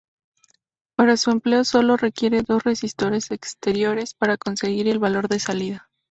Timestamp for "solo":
1.63-1.95